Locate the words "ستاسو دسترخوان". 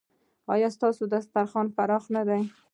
0.75-1.67